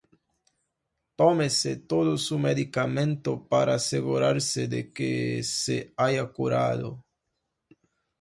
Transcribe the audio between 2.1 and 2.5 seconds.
su